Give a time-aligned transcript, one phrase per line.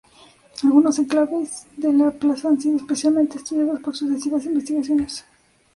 [0.63, 5.23] Algunos enclaves de la plaza han sido especialmente estudiados por sucesivas investigaciones.